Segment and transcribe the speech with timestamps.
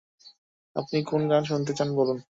[0.75, 2.17] আপনি কোন গান শুনতে চান বলুন?